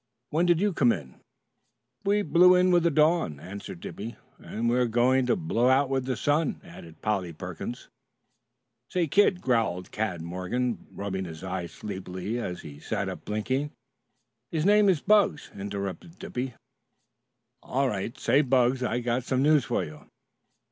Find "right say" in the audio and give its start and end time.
17.87-18.41